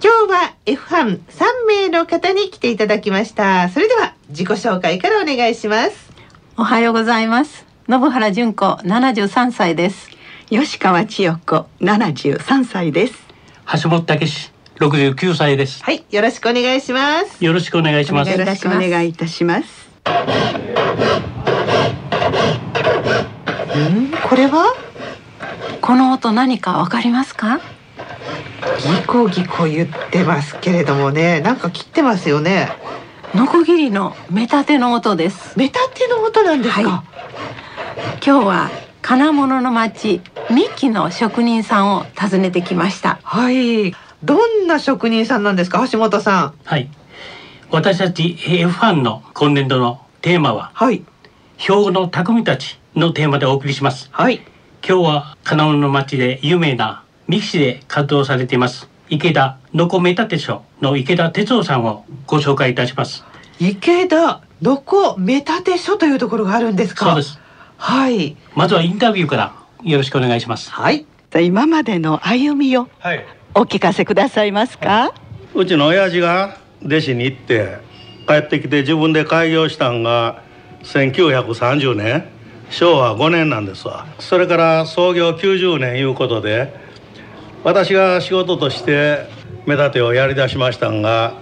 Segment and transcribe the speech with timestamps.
[0.00, 3.68] 今日は F 班3名の方に来ていただきました。
[3.68, 6.10] それでは自己紹介からお願いします。
[6.56, 7.66] おはようございます。
[7.88, 10.08] 信原純子73歳です。
[10.50, 13.14] 吉川千代子73歳です。
[13.82, 15.82] 橋本武史69歳です。
[15.82, 17.44] はいよろしくお願いします。
[17.44, 18.30] よろしくお願いします。
[18.30, 19.88] よろしくお願いいたします。
[23.74, 24.74] うんこれは？
[25.80, 27.60] この音何かわかりますか？
[28.76, 32.68] ギコギコ言ってますけれどもねなんか切ってますよね
[33.34, 37.04] ノコギリの目立ての音ですメタテの音なんですか、は
[38.24, 38.70] 今日は
[39.02, 43.94] 金物の町三木の職人さんを訪ねてきましたはい。
[44.24, 46.54] どんな職人さんなんですか、橋本さん。
[46.64, 46.90] はい
[47.70, 51.04] 私たち F ファンの今年度のテーマははい。
[51.58, 54.40] 兵庫の匠たちのテーマでお送りしますはい。
[54.86, 63.24] 今日は金物の町で有名なミキシで活動されています池田のこメタテ所の池田哲夫さんをご紹介いたします
[63.60, 67.06] 池田のこメタテ所というところがあるんですか？
[67.06, 67.22] そうで。
[67.22, 67.38] す
[67.76, 68.36] はい。
[68.56, 69.54] まずはインタビューから
[69.84, 71.06] よろしくお願いしますはい。
[71.40, 75.12] 今までの歩みをはい、お聞かせくださいますか？
[75.54, 77.78] うちの親父が弟子に行って
[78.26, 80.42] 帰ってきて自分で開業したんが
[80.82, 82.24] 1930年
[82.70, 86.87] 昭和5年なんですわそれから創業90年いうことで
[87.64, 89.26] 私が仕事として
[89.66, 91.34] 目立てをやりだしましたんが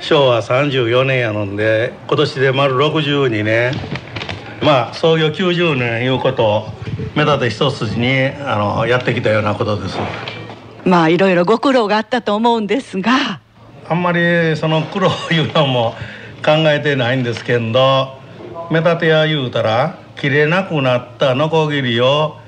[0.00, 3.72] 昭和34年やのんで今年で丸62年。
[4.62, 6.68] まあ創業90年いうことを
[7.14, 9.98] 目立て一筋にあのやってきたようなことです。
[10.84, 13.40] まあいろいろご苦労があったと思うんですが。
[13.86, 15.94] あんまりその苦労いうのも
[16.42, 18.18] 考えてないんですけど
[18.70, 22.38] 目立て屋言うたら切れなくなったノコギリを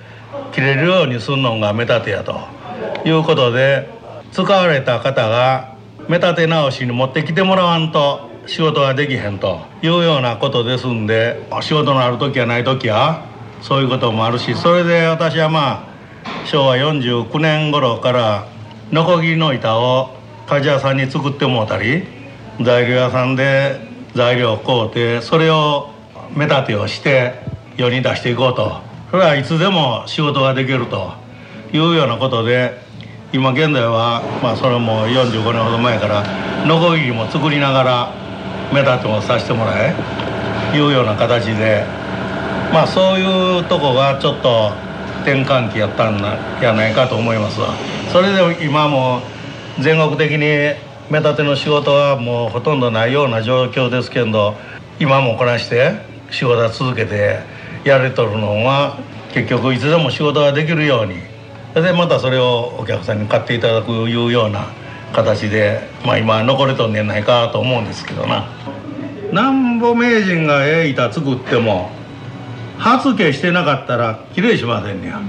[0.53, 2.56] 切れるようにするのが目立て屋と
[3.05, 3.89] いうことで
[4.33, 5.77] 使われた方が
[6.09, 13.27] 目立て直しに持ってきてもらわんと仕事ができへんというようなことですんで仕事のある時やない時は
[13.63, 15.89] そういうこともあるしそれで私はま
[16.25, 18.49] あ昭和49年頃から
[18.93, 20.11] ノコギリの板を
[20.47, 22.05] 鍛冶屋さんに作ってもうたり
[22.63, 23.81] 材料屋さんで
[24.15, 25.91] 材料を買うてそれを
[26.35, 27.35] 目立てをして
[27.77, 28.81] 世に出していこうと。
[29.11, 31.26] それはいつでも仕事ができると。
[31.73, 32.81] いうようなことで
[33.33, 36.23] 今現在はまあそれも45年ほど前から
[36.67, 38.13] ノコギリも作りながら
[38.73, 39.95] 目立てもさせてもらえ
[40.77, 41.85] いうような形で
[42.73, 44.73] まあそういうとこがちょっと
[45.23, 46.21] 転換期やったん
[46.63, 47.75] やないかと思いますわ。
[48.13, 49.21] それで今も
[49.81, 50.39] 全国的に
[51.11, 54.55] 目立ての仕事はもうほとんどないような状況ですけど
[54.99, 55.93] 今もこなして
[56.31, 57.41] 仕事は続けて
[57.85, 58.99] やれとるのは
[59.33, 61.17] 結局いつでも仕事ができるように
[61.77, 64.69] それでまたそれをお客さんに買っていただくいうような
[65.13, 68.49] 形で、まあ、今残れとんねんないかと思うんですけどな。
[69.31, 71.91] なんぼ名人がええ板作っても
[72.79, 75.21] 発毛してなかったらきれいしませんねや。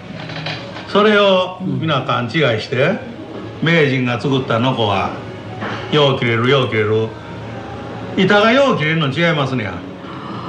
[0.88, 2.31] それを皆勘違い
[2.62, 2.97] して
[3.62, 5.18] 名人が作ったノコは
[5.92, 7.10] よう切れるよう切れる。
[8.16, 9.74] 板がよう切れるの違いますねや。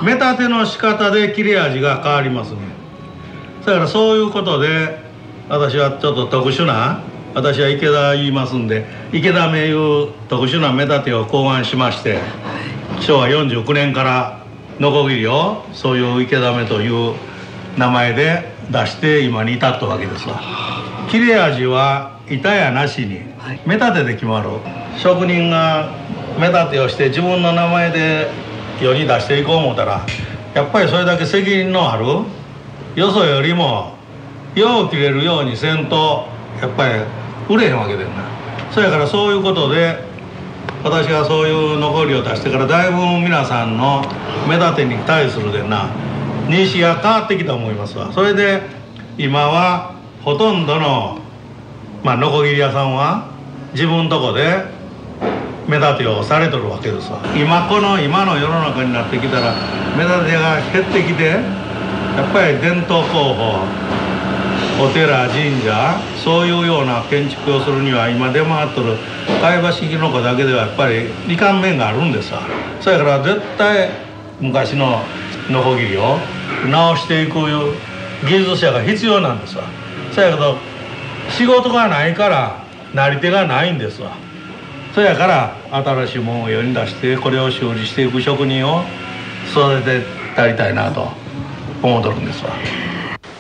[0.04, 2.58] 目立ての仕方で切れ味が変わりますね。
[3.66, 5.07] だからそういうことで
[5.48, 7.02] 私はちょっと特殊な
[7.34, 12.18] 私は池田言いますんで池田名いう特殊な目立てを考案しまして
[13.00, 14.44] 昭和49年から
[14.78, 17.14] ノコギリをそういう池田目という
[17.78, 20.40] 名前で出して今に至ったわけですわ。
[21.10, 23.20] 切れ味は板やなしに
[23.66, 24.50] 目立てで決まる。
[24.98, 25.94] 職人が
[26.38, 28.30] 目立てをして自分の名前で
[28.80, 30.04] 世に出していこう思ったら
[30.54, 32.04] やっぱりそれだけ責任のある
[32.94, 33.97] よそよりも
[34.58, 36.26] よう切れるようにせんと
[36.60, 36.94] やっぱり
[37.48, 38.24] 売れへんわけだよな
[38.72, 40.04] そやからそういうことで
[40.84, 44.02] 私がそういう残りを出してからだいぶ皆さんの
[44.48, 45.90] 目立てに対するでな
[46.46, 48.10] 認識が変わってきた思いますわ。
[48.12, 48.62] それで
[49.18, 49.94] 今は
[50.24, 51.18] ほとんどの
[52.02, 53.30] まあノコギリ屋さんは
[53.72, 54.64] 自分とこで
[55.68, 57.20] 目立てをされとるわけですわ。
[57.36, 59.54] 今この今の世の中になってきたら
[59.96, 63.66] 目立てが減ってきてやっぱり伝統工法
[64.80, 68.96] お寺神社そういうような建築をするには今出回っとる
[69.40, 72.42] 貝橋式の子だけではやっぱり利かん面があるんですわ。
[72.80, 73.90] そやから絶対
[74.40, 75.02] 昔の
[75.50, 76.18] ノコギリを
[76.70, 77.34] 直していく
[78.24, 79.64] 技術者が必要なんですわ。
[80.12, 80.56] そやけど
[81.28, 82.64] 仕事がないから
[82.94, 84.16] なり手がないんですわ。
[84.94, 88.84] そやから新しいものを世に出してこれを修理していく職人を
[89.50, 91.08] 育ててやりたいなと
[91.82, 92.52] 思うとるんですわ。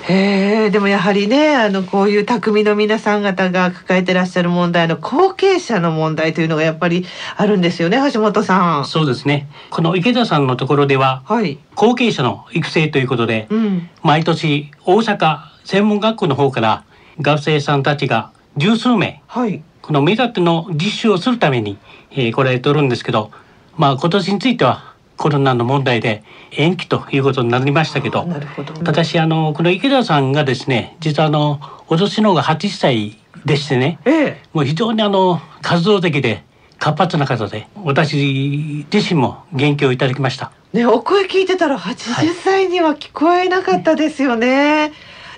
[0.08, 7.04] へえでもやはりねあのこういう匠の皆さん方が抱えてらっしゃる問題の後継者の問題というのがやっぱり
[7.36, 8.84] あるんですよね橋本さん。
[8.86, 11.58] そうですねこの池田さんのところでははい。
[11.74, 13.90] 後継者の育成ということで、うん。
[14.02, 16.84] 毎年大阪専門学校の方から
[17.20, 19.62] 学生さんたちが十数名はい。
[19.82, 21.78] この目立ての実習をするために、
[22.10, 23.30] えー来られておるんですけど
[23.76, 24.87] まあ今年については
[25.18, 26.22] コロナの問題で
[26.52, 28.72] 延期ということになりましたけどなるほど。
[28.72, 34.42] ただしあのこの池田さんがですね実はあのお年の方が80歳でしてねええ。
[34.54, 36.44] もう非常にあの活動的で
[36.78, 40.52] 活発な方で私自身も元気をいただきました。
[40.72, 44.92] ねお声聞いてたら80歳には聞こえなかったですよね。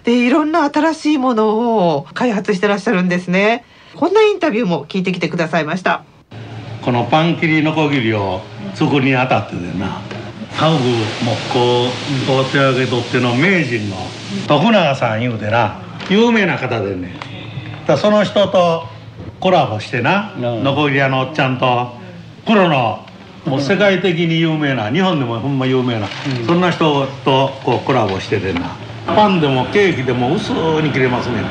[0.04, 3.64] でいろんな新しいものを開発してらっしゃるんですね。
[3.94, 6.04] こんなインタビューも聞いてきてくださいました。
[6.82, 8.40] このパン切りノコギリを
[8.74, 10.00] 作るにあたってでな。
[10.58, 10.76] 家具
[11.24, 11.84] 木工
[12.40, 13.96] を手上げとっての名人の
[14.46, 15.80] 徳永さんいうてな
[16.10, 17.14] 有名な方でね。
[17.86, 18.84] だその人と
[19.38, 20.64] コラボしてなうん。
[20.64, 21.92] ノコギリ屋のおっちゃんと
[22.44, 23.06] プロの
[23.46, 26.08] もう世界的に有名な日本でもほんま有名な、
[26.46, 28.76] そんな人とこうコラボしててな。
[29.06, 31.42] パンでもケーキでも薄に切れますね、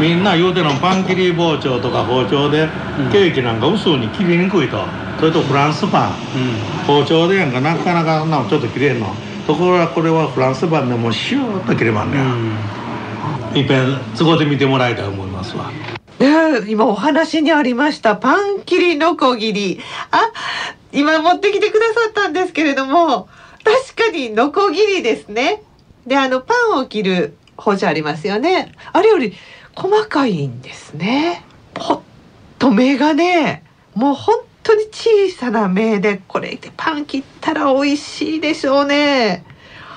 [0.00, 2.68] みんな言うてるのパン切り包丁とか包丁で
[3.12, 4.84] ケーキなんか薄に切りにくいと
[5.18, 6.12] それとフランスパン。
[6.86, 9.14] 包丁でやんかなかなかなちょっと切れんの。
[9.46, 15.70] ところがこれはフランスパンでもうシューッと切れまんねや、いっぺん都合で見てもらいたいと思いますわ。
[16.68, 18.16] 今お話にありました。
[18.16, 19.80] パン切りのこぎり。
[20.10, 20.32] あ
[20.92, 23.28] 今持ってきてくださったんですけれども
[23.64, 25.62] 確かにのこぎりですね。
[26.06, 28.72] であのパンを切る包丁ありますよね。
[28.92, 29.34] あれより
[29.74, 31.44] 細かいんですね。
[31.78, 32.00] ほっ
[32.58, 34.38] と目がねもう本
[34.68, 39.44] 当に小さな目でこれでパン切ったら美味しいでしょうね。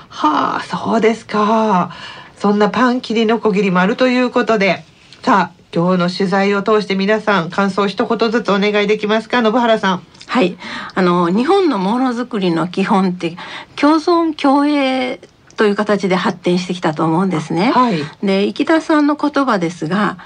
[0.08, 1.92] はあそうですか。
[2.36, 4.84] そんなパン切りのこぎりもあるということで。
[5.22, 9.42] さあ今日の取材を通して皆さん感想一言ずつお願いできますか？
[9.42, 10.02] 信原さん。
[10.26, 10.56] はい、
[10.94, 13.36] あの日本のものづくりの基本って
[13.76, 15.20] 共存共栄
[15.56, 17.70] という形で発展してきたと思うんですね。
[17.72, 18.02] はい。
[18.22, 20.18] で池田さんの言葉ですが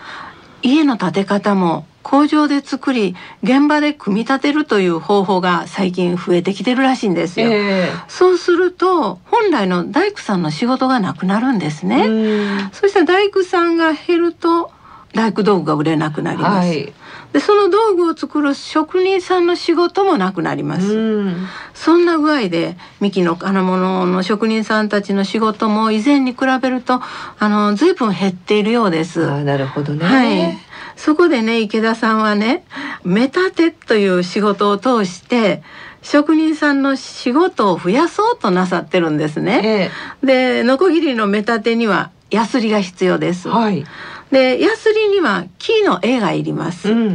[0.63, 7.49] 家の建て方も工場で作り現場で組み立てるという方法が最近増えてきてるらしいんですよ。
[7.51, 12.07] えそうすると本来の大工さんの仕事がなくなるんですえね。
[12.07, 14.71] うんそしたら大工さんが減ると
[15.15, 16.69] 大工道具が売れなくなります。
[16.69, 16.93] はい
[17.33, 20.87] でその道具を作る職人さんの仕事もなくなります。
[20.87, 27.03] うんそんな具合で三木の金物の職人さんたちの仕事も以前に比べると
[27.39, 29.27] あの随分減っているようです。
[29.43, 30.66] なるほどねはい。
[30.97, 32.65] そこでね池田さんはね
[33.05, 35.63] 目立てという仕事を通して
[36.03, 39.91] 職人さんの仕事を増やそうとなさってるんですね。
[40.23, 43.49] えでノコギリの目立てにはヤスリが必要です。
[43.49, 43.85] えはい
[44.31, 46.91] でヤスリには木の絵がいります。
[46.91, 47.15] うん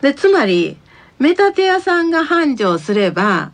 [0.00, 0.76] でつまり
[1.18, 3.52] 目立て屋さんが繁盛すれば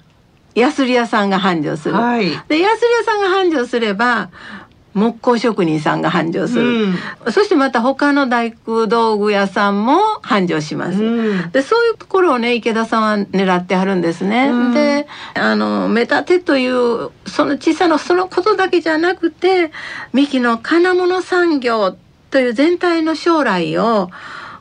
[0.54, 1.94] ヤスリ屋さんが繁盛する。
[1.94, 4.30] はいでヤスリ屋さんが繁盛すれば
[4.94, 6.84] 木工職人さんが繁盛する。
[6.84, 6.98] うん
[7.30, 11.02] そしてまた他の大工道具屋さんも繁盛します。
[11.02, 14.48] うんでそういうところをね池田さんは狙ってはるんですね。
[14.48, 19.70] うんであの目立てというその小さなそのことだけじゃなくて
[20.12, 21.96] 三木の金物産業
[22.30, 24.10] という全体の将来を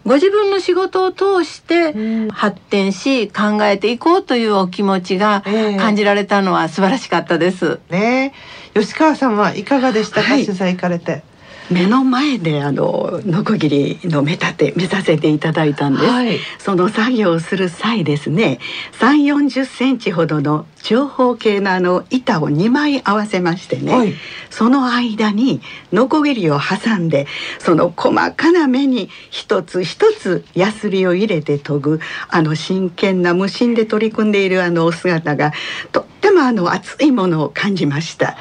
[0.05, 2.29] ご自分の仕事を通してうん。
[2.29, 5.77] 発展し考えていこうというお気持ちがええ。
[5.77, 7.79] 感じられたのは素晴らしかったです。
[7.89, 8.33] ね。
[8.75, 10.45] え吉川さんはいかがでしたか、はい。
[10.45, 11.23] 取材行かれて
[11.71, 16.37] 目の前であのノコギリの目立て見させていただいたんです、はい。
[16.59, 18.59] その作業をする際ですね
[18.99, 24.13] 3 4 0センチほどの長方形のあの板を2枚合わせましてね、はい。
[24.49, 25.61] その間に
[25.93, 27.25] ノコギリを挟んで
[27.59, 35.53] その細かな目に一つ一つヤスリを入れて研ぐあの真剣な無心で取り組んでいるあのお姿が
[35.93, 38.35] とってもあの熱いものを感じました。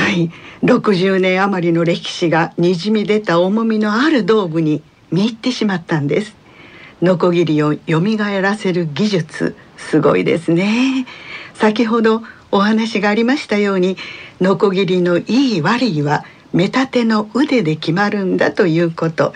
[0.00, 0.30] はい、
[0.64, 6.34] 60年余りの歴史がにじみ出た重みのある道具に見入ってしまったんです。
[7.02, 8.00] ノコギリを蘇
[8.40, 11.06] らせる技術すごいですね。
[11.54, 13.98] 先ほどお話がありましたように
[14.40, 19.34] ノコギリのいい悪いは目立ての腕で決まるんだということ。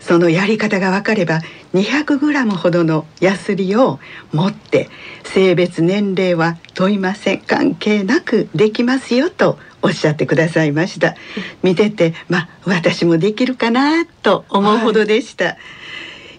[0.00, 1.40] そのやり方が分かれば
[1.74, 4.00] 200g ほどのヤスリを
[4.32, 4.90] 持って
[5.22, 7.40] 性別年齢は問いません。
[7.40, 11.16] 関係なくできますよとおっしゃってくださいました。
[11.62, 15.56] 見ててまあ私もできるかなと思うほどでした、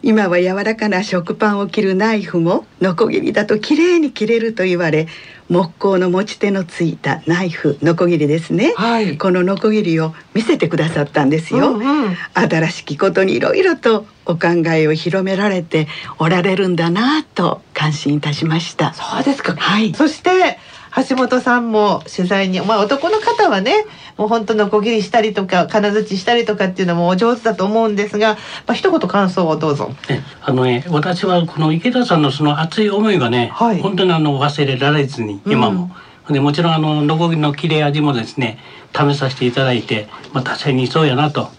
[0.02, 5.08] 今は柔らかな食パンを切るナイフもノコギリだと綺麗に切れると言われ
[5.50, 9.18] 木工の持ち手のついたナイフノコギリですね、はい。
[9.18, 12.18] このノコギリを見せてくださったんですよ、うんうん。
[12.34, 18.94] 新しきことにいろいろとお考えを広められておられるんだなと感心いたしました。
[18.94, 19.54] そうですか。
[19.56, 19.94] はい。
[19.94, 20.58] そして
[21.08, 23.86] 橋本さんも取材に、まあ男の方はね、
[24.18, 29.92] もう本当のこぎりしたりとか金槌したりとかっていうのもお上手だと思うんですが、まあ一言感想をどうぞ。
[30.10, 33.82] ね、あのね、私はこの池田さんのその熱い思いがね、はい。
[33.82, 35.90] 本当にあの忘れられずに今も、
[36.30, 38.58] でもちろんあのノコギリの切れ味もですね
[38.96, 41.50] 試させていただいて、まあ、確かにそうやなと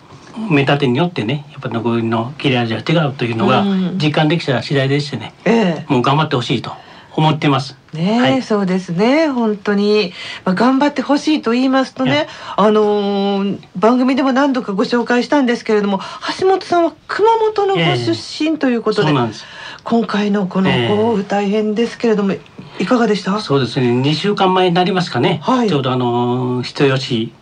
[0.51, 3.99] 目立てによってねやっぱノコギリの切れ味が違うというのがうん。
[3.99, 5.85] 実感できた次第でしてね、え。
[5.89, 6.73] もう頑張ってほしいと
[7.17, 7.77] 思ってます。
[7.95, 7.97] え。
[7.99, 8.43] ねえ、はい。
[8.43, 9.29] そうですね。
[9.29, 10.13] 本当に、
[10.45, 16.01] まあ、頑張ってほしいと言いますとねえあのー番組でも何度かご紹介したんですけれども
[16.41, 19.45] 橋本さんは熊本のご出身ということで、そうなんです。
[19.85, 20.97] 今回のこのええ。
[20.97, 22.35] 豪雨大変ですけれども、
[22.79, 23.39] いかがでした？
[23.41, 23.87] そうですね。
[23.91, 25.69] 2週間前になりますかね、はい。
[25.69, 27.33] ちょうどあの人吉。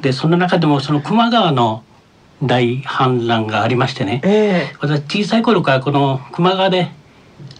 [0.00, 1.82] でその中でもその球磨川の
[2.40, 4.20] 大氾濫がありましてね。
[4.22, 6.92] え私小さい頃からこの球磨川で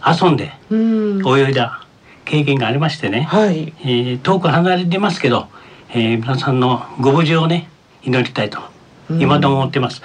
[0.05, 1.85] 遊んで泳いだ
[2.25, 3.73] 経験がありましてね、はい。
[3.81, 5.47] えー遠く離れてますけど、
[5.89, 7.69] えー皆さんのご無事をね
[8.03, 8.59] 祈りたいと
[9.09, 9.21] うん。
[9.21, 10.01] 今でも思ってます。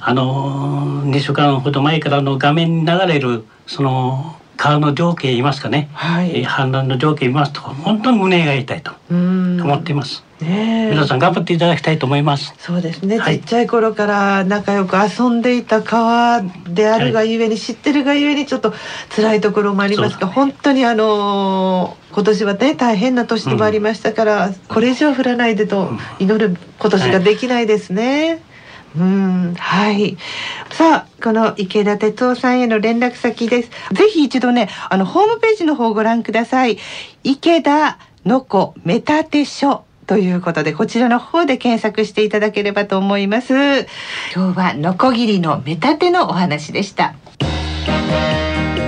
[0.00, 6.30] あの2週間ほど前からの画面に流れるその川の情景言いますかね、はい。
[6.40, 9.60] えー氾濫の情景見ますと本当に胸が痛いとうん。
[9.60, 10.90] 思っています、ねえ。
[10.90, 12.54] 皆さん頑張っていただきたいと思います。
[12.58, 13.40] そうですね、はい。
[13.40, 18.72] ちっちゃい頃から仲良く遊んでいた川であるがゆえに、知ってるがゆえにちょっと
[19.14, 28.42] 辛いところもありますが、ね本当にあのー今年はね大変な年でもありましたから、これ以上降らないでと祈る今年ができないですね。
[28.46, 28.51] うん
[28.96, 30.16] うんはい。
[30.70, 33.70] さあこの池田哲夫さんへの連絡先です。
[33.92, 36.78] ぜひ一度ねあのホームページの方をご覧ください。
[37.24, 43.54] 池田のこ目立て書ということでこちらの方で検索していただければと思います。
[44.34, 47.14] 今日はノコギリの目立てのお話でした。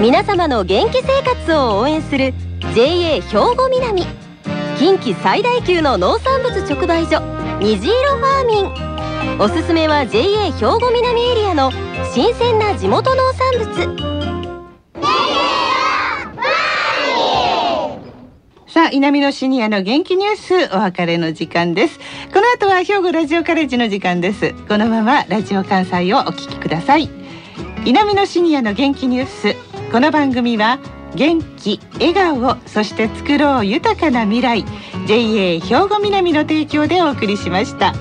[0.01, 2.35] 皆様の元気生活を応援する
[2.75, 4.05] JA 兵庫南。
[4.79, 7.23] 近畿最大級の農産物直売所
[7.61, 8.94] 虹色ファーミン。
[9.39, 11.71] おすすめは JA 兵庫南エリアの
[12.13, 14.15] 新鮮な地元農産物。
[18.69, 20.37] さあ南のシニアの元気ニュー
[20.69, 21.99] スお別れの時間です。
[22.33, 24.53] この後は兵庫ラジオカレッジの時間です。
[24.69, 27.09] このままラジオ関西をお聞きください。
[27.85, 29.55] 南のシニアの元気ニュース。
[29.93, 30.79] この番組は
[31.15, 34.65] 元気笑顔そして作ろう豊かな未来
[35.07, 37.95] JA 兵庫南の提供でお送りしました。